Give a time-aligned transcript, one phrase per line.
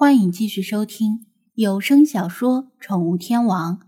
[0.00, 3.78] 欢迎继续收听有声小说《宠物天王》，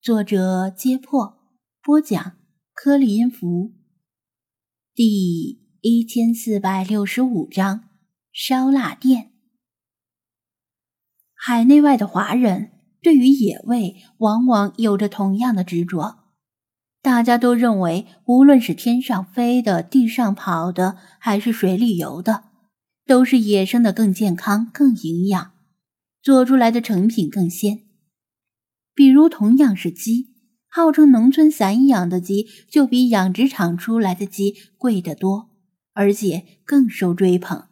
[0.00, 1.40] 作者：揭破，
[1.82, 2.36] 播讲：
[2.72, 3.72] 颗粒音符，
[4.94, 7.88] 第一千四百六十五章：
[8.32, 9.32] 烧腊店。
[11.34, 12.70] 海内外的华人
[13.02, 16.16] 对于野味往往有着同样的执着，
[17.02, 22.44] 大家都认为，无论是天上飞的、地上跑的，还是水里游的。
[23.06, 25.52] 都是野生的更健康、更营养，
[26.22, 27.80] 做出来的成品更鲜。
[28.94, 30.28] 比如同样是鸡，
[30.68, 35.50] 号称农村散养的鸡就比养殖场出来的鸡贵得多，
[35.92, 37.64] 而且更受追捧。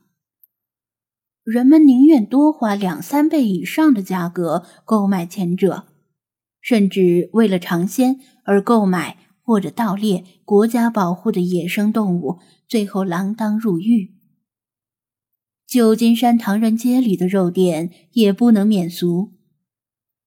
[1.44, 5.88] 人们宁愿多花两三倍以上的价格购买前者，
[6.60, 14.14] 甚至为了尝鲜而购买或者盗猎国家保护的野生动物，最后锒铛入狱。
[15.72, 19.32] 旧金山唐人街里的肉店也不能免俗，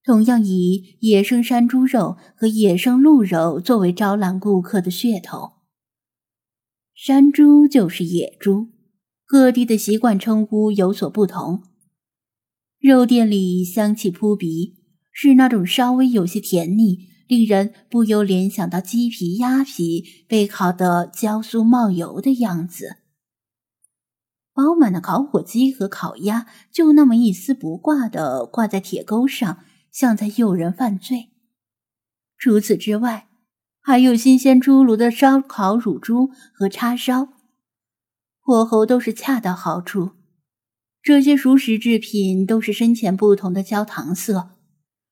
[0.02, 5.52] 同样以野生山猪肉和野生鹿肉作为招揽顾客的噱头。
[6.96, 8.70] 山猪就是野猪，
[9.24, 11.62] 各地的习惯称呼有所不同。
[12.80, 14.74] 肉店里香气扑鼻，
[15.12, 22.96] 是那种稍微有些甜腻，令人不由联想到鸡皮、鸭皮被烤得焦酥冒油的样子。
[24.56, 29.58] 饱满的烤火鸡和烤鸭就那么一丝不挂的挂在铁钩上，
[29.92, 31.28] 像在诱人犯罪。
[32.38, 33.28] 除此之外，
[33.82, 37.28] 还有新鲜出炉的烧烤乳猪和叉烧，
[38.40, 40.12] 火候都是恰到好处。
[41.02, 44.52] 这些熟食制品都是深浅不同的焦糖色，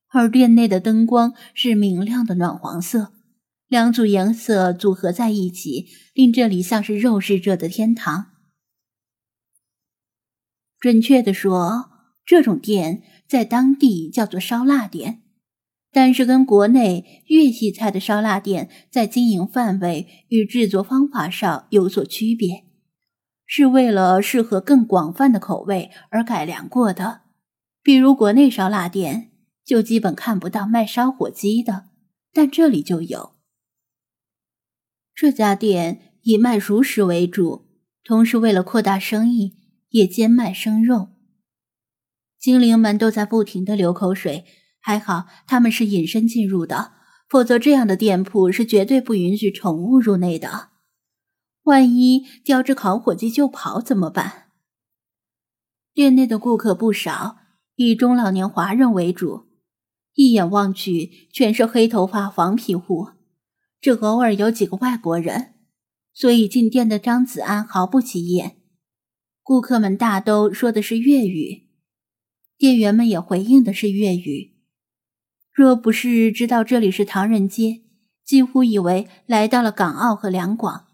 [0.09, 3.13] 而店内的灯光是明亮的暖黄色，
[3.69, 5.85] 两组颜色组合在一起，
[6.15, 8.29] 令这里像是肉食者的天堂。
[10.85, 11.89] 准确的说，
[12.27, 15.23] 这种店在当地叫做烧腊店，
[15.91, 22.65] 但是跟国内粤系菜的烧腊店在经营范围与制作方法上有所区别，
[23.47, 27.23] 是为了适合更广泛的口味而改良过的。
[27.83, 29.31] 比如国内烧腊店
[29.65, 31.87] 就基本看不到卖烧火鸡的，
[32.31, 33.37] 但这里就有。
[35.15, 37.71] 这家店以卖熟食为主，
[38.05, 39.64] 同时为了扩大生意。
[39.95, 41.11] 也兼卖生肉，
[42.37, 44.45] 精灵们都在不停的流口水。
[44.81, 46.95] 还好他们是隐身进入的，
[47.29, 50.71] 否则这样的店铺是绝对不允许宠物入内的。
[51.63, 54.49] 万一叼只烤火鸡就跑怎么办？
[55.93, 57.37] 店内的顾客不少，
[57.77, 59.47] 以中老年华人为主，
[60.15, 63.11] 一眼望去全是黑头发、黄皮肤，
[63.81, 65.55] 只偶尔有几个外国人，
[66.13, 68.57] 所以进店的张子安毫不起眼。
[69.47, 71.67] 顾客们大都说的是粤语，
[72.57, 74.55] 店员们也回应的是粤语。
[75.53, 77.83] 若不是知道这里是唐人街，
[78.25, 80.87] 几乎以为来到了港澳和两广。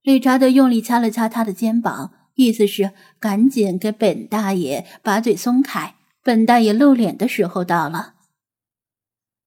[0.00, 8.14] 理查德用力掐了掐他的肩膀，意思是赶紧给本大爷把嘴松开，本大爷露脸的时候到了。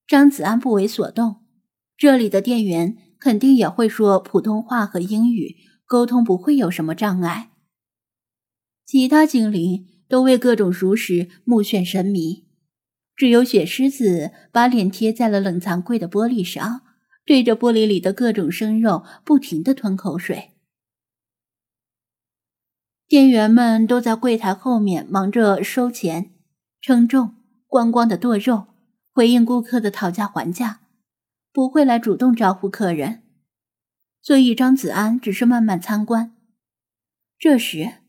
[0.06, 1.38] 张子安不为所动，
[1.98, 5.56] 这里的店员肯定也会说普通话和英语，
[5.88, 7.50] 沟通不会有什么障碍。
[8.88, 12.48] 其他精灵都为各种熟食目眩神迷，
[13.18, 16.84] 只有雪狮子把脸贴在了冷藏柜的玻璃上，
[17.26, 20.52] 对着玻璃里的各种生肉不停的吞口水。
[23.10, 26.32] 店员们都在柜台后面忙着收钱、
[26.80, 27.36] 称重、
[27.68, 28.68] 光光的剁肉，
[29.12, 30.80] 回应顾客的讨价还价，
[31.52, 33.24] 不会来主动招呼客人，
[34.22, 36.34] 所以张子安只是慢慢参观。
[37.38, 38.07] 这时。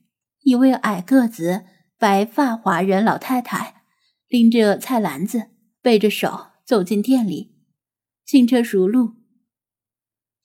[0.48, 1.66] 一位矮个子、
[1.98, 3.82] 白发华人老太太
[4.28, 5.50] 拎着菜篮子，
[5.82, 7.52] 背着手走进店里，
[8.24, 9.16] 轻车熟路，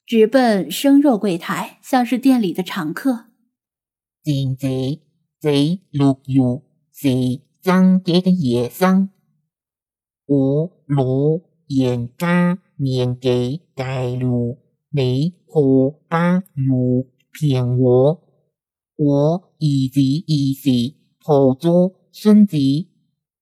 [0.06, 3.28] 直奔生肉柜台，像是店里的常客。
[4.26, 5.00] 现在
[5.40, 6.62] 在六月
[6.92, 9.10] 是张杰的野生，
[10.26, 11.06] 我老
[11.70, 14.58] 人家年纪大了，
[14.90, 16.18] 你何不
[16.56, 18.23] 如骗我？
[19.04, 20.96] 我儿子儿媳
[21.26, 22.58] 抱着孙子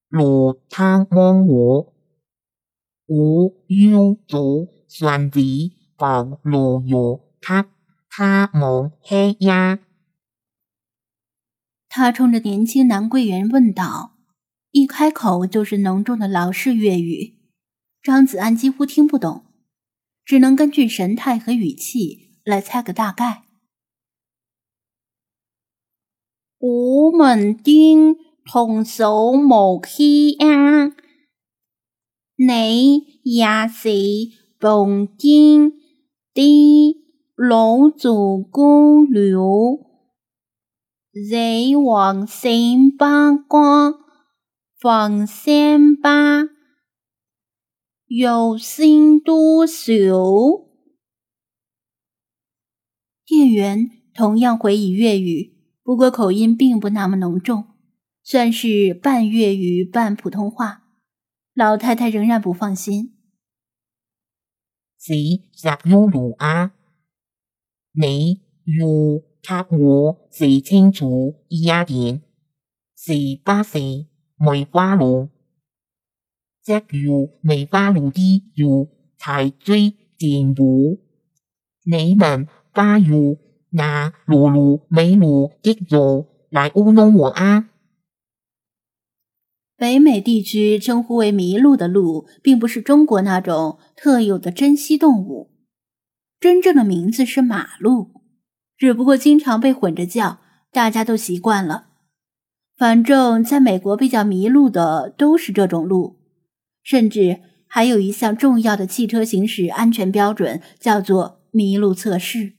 [0.08, 1.94] 落汤望我，
[3.06, 5.40] 我用着孙子
[5.96, 7.68] 把罗药给
[8.10, 9.78] 他们喝呀。
[11.88, 14.16] 他冲着年轻男柜员问道，
[14.72, 17.36] 一开口就是浓重的老式粤语，
[18.02, 19.44] 张子安几乎听不懂，
[20.24, 23.44] 只能根据神态和语气来猜个大概。
[26.64, 28.14] 我们店
[28.44, 30.94] 童叟無欺啊！
[32.36, 33.90] 你也是
[34.60, 35.72] 奉天
[36.32, 37.02] 的
[37.34, 39.80] 老祖公了，
[41.10, 42.52] 人王三
[42.96, 43.94] 八卦，
[44.78, 46.44] 放三八，
[48.06, 49.90] 有心多少？
[53.26, 57.64] 店员同样回以粤语，不过口音并不那么浓重，
[58.22, 60.84] 算是半粤语半普通话。
[61.54, 63.14] 老太太仍然不放心。
[64.98, 65.12] 是
[65.52, 66.72] 十幺路啊，
[67.92, 72.22] 你要給我寫清楚一點，
[72.96, 73.12] 是
[73.42, 73.78] 巴士
[74.36, 75.28] 梅花路，
[76.62, 76.80] 只要
[77.40, 78.86] 梅花路的要
[79.18, 81.00] 才最正步，
[81.84, 83.36] 你們不要
[83.72, 87.68] 拿路路美路的路來糊弄我啊！
[89.76, 95.50] 北美地区称呼为麋鹿的鹿，并不是中国那种特有的珍稀动物，
[96.38, 98.12] 真正的名字是马鹿，
[98.76, 100.38] 只不过经常被混着叫，
[100.70, 101.88] 大家都习惯了。
[102.76, 106.20] 反正在美国比较迷路的都是这种鹿，
[106.82, 112.52] 甚至还有一项重要的汽车行驶安全标准，叫做麋鹿测试。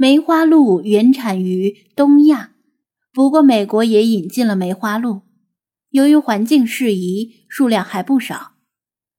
[0.00, 2.52] 梅花鹿原产于东亚。
[3.12, 5.22] 不过，美国也引进了梅花鹿，
[5.90, 8.52] 由于环境适宜，数量还不少。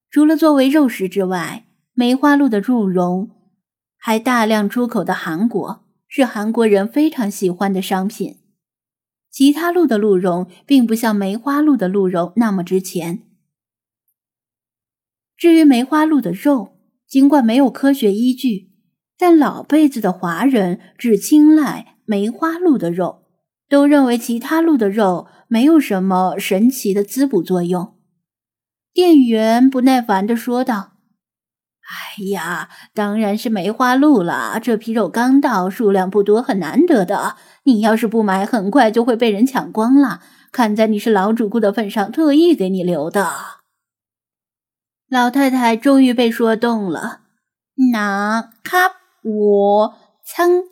[0.10, 3.30] 除了作为肉食之外，梅花鹿的鹿茸
[3.98, 8.38] 还大量出口到韩国，是韩国人非常喜欢的商品。
[9.30, 13.24] 其他鹿的鹿茸并不像梅花鹿的鹿茸那么值钱。
[15.36, 18.69] 至于梅花鹿的肉，尽管没有科学依据，
[19.19, 23.25] 但老辈子的华人只青睐梅花鹿的肉。
[23.69, 27.95] 都认为其他鹿的肉没有什么神奇的滋补作用。
[28.92, 30.94] 店员不耐烦地说道
[31.86, 34.60] ：“哎呀，当然是梅花鹿了！
[34.60, 37.36] 这批肉刚到，数量不多，很难得的。
[37.66, 40.21] 你要是不买，很快就会被人抢光了。
[40.51, 43.30] 看在你是老主顾的份上，特意给你留的。”
[45.07, 47.21] 老太太终于被说动了，
[47.94, 49.95] 那给我
[50.25, 50.63] 称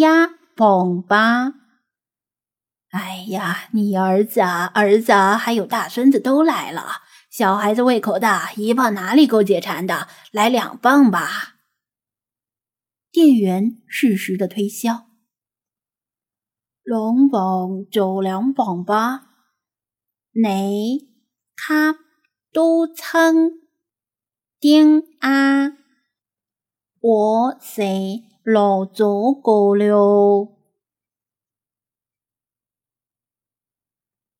[0.00, 0.26] 鸭
[0.56, 1.54] 捧吧。
[2.90, 7.02] 哎呀，你儿子啊，儿子啊，还有大孙子都来了。
[7.28, 10.06] 小孩子胃口大，一磅哪里够解馋的？
[10.30, 11.56] 来两磅吧。
[13.10, 15.06] 店员适时的推销。
[16.84, 19.26] 两磅就两磅吧。
[20.32, 21.08] 你
[21.56, 21.98] 他
[22.52, 23.52] 都称
[24.60, 25.72] 丁啊？
[27.06, 27.82] 我是
[28.42, 30.56] 老祖过了。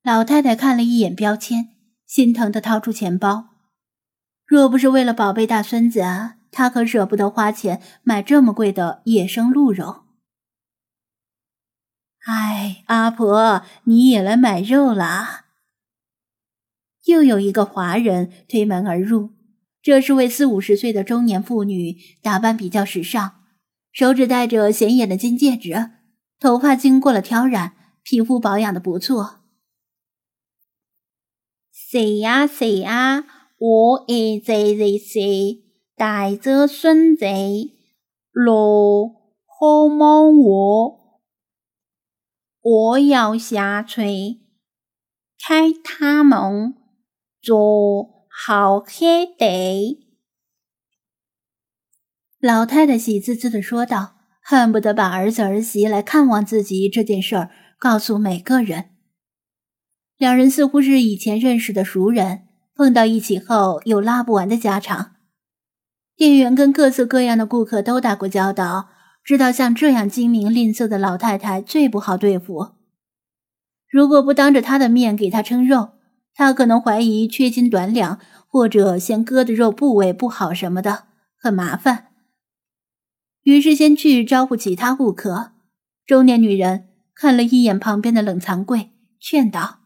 [0.03, 1.75] 老太太看了一眼标签，
[2.07, 3.51] 心疼的掏出钱包。
[4.47, 10.05] 若不是为了宝贝大孙子啊，她可舍不得花钱买这么贵的野生鹿肉。
[12.25, 15.45] 哎，阿婆，你也来买肉啦！
[17.05, 19.34] 又有一个华人推门而入，
[19.85, 23.33] 这是位四五十岁的中年妇女，打扮比较时尚，
[23.93, 25.91] 手指戴着显眼的金戒指，
[26.41, 29.41] 头发经过了挑染，皮肤保养的不错。
[31.71, 33.27] 是啊是啊，
[33.59, 35.21] 我儿子是
[35.95, 37.35] 带着孙子来
[39.47, 41.21] 好望我，
[42.63, 44.41] 我要下垂
[45.47, 46.75] 开他们
[47.43, 50.05] 做好黑的。
[52.41, 58.91] 老太太喜滋滋的说道，恨不得把儿子儿媳来看望自己这件事儿告诉每个人。
[60.19, 65.13] 两人似乎是以前认识的熟人，碰到一起后有拉不完的家常。
[66.17, 68.89] 店员跟各色各样的顾客都打过交道，
[69.23, 72.73] 知道像这样精明吝啬的老太太最不好对付。
[73.89, 75.94] 如果不当着她的面给她称肉，
[76.35, 82.09] 他可能怀疑缺斤短两，或者嫌割的肉部位不好什么的，很麻烦。
[83.43, 85.53] 于是先去招呼其他顾客。
[86.07, 89.81] 中年女人看了一眼旁边的冷藏柜，劝道。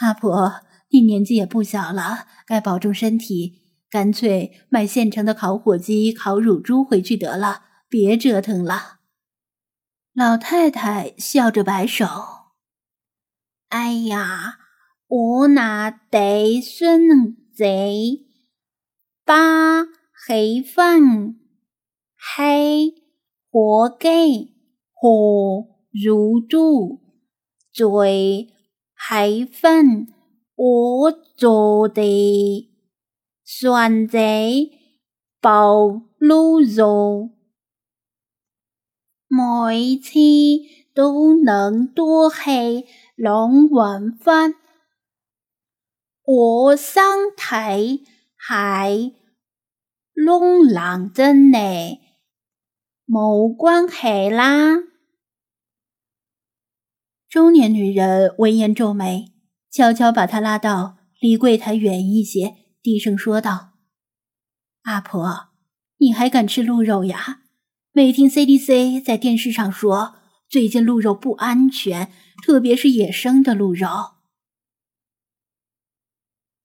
[0.00, 3.62] 阿婆，你年纪也不小了，该保重身体。
[3.88, 8.98] 干脆买现成的烤火鸡、烤乳猪回去得了，别折腾了。
[10.12, 12.06] 老太太笑着摆手
[13.70, 14.58] ：“哎呀，
[15.16, 17.62] 我那得孙子
[19.24, 19.84] 把
[20.26, 21.38] 黑粉、
[22.18, 22.92] 黑
[23.48, 24.50] 火鸡
[24.92, 26.98] 和乳猪
[27.72, 28.48] 最
[28.98, 30.08] 系分
[30.56, 32.68] 我做的
[33.44, 34.18] 选择
[35.40, 37.30] 暴露肉，
[39.28, 40.18] 每次
[40.92, 42.50] 都能多吃
[43.14, 44.56] 两碗饭。
[46.26, 47.02] 我身
[47.36, 48.06] 体
[48.38, 49.14] 系
[50.14, 51.58] 窿冷真呢，
[53.06, 54.76] 冇关系啦。
[57.28, 59.34] 中年女人闻言皱眉，
[59.70, 63.72] 悄悄把他拉到离柜台远一些，低声说道
[64.84, 65.50] ：“阿婆，
[65.98, 67.42] 你还敢吃鹿肉呀？
[67.92, 70.14] 没听 CDC 在电视上说，
[70.48, 72.10] 最近鹿肉不安全，
[72.42, 74.13] 特别是野生的鹿肉。”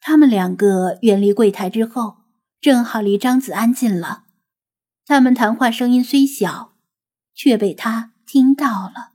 [0.10, 2.18] 他们两个远离柜台之后，
[2.60, 4.24] 正好离张子安近了。
[5.06, 6.74] 他们谈话声音虽小，
[7.36, 9.12] 却被他听到了。